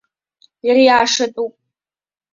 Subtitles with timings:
[0.69, 1.53] Ириашатәуп.